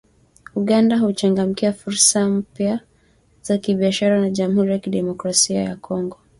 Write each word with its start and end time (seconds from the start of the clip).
Uganda 0.55 0.97
huchangamkia 0.97 1.73
fursa 1.73 2.29
mpya 2.29 2.79
za 3.43 3.57
kibiashara 3.57 4.21
na 4.21 4.29
Jamhuri 4.29 4.71
ya 4.71 4.79
Kidemokrasia 4.79 5.61
ya 5.61 5.75
Kongo 5.75 6.17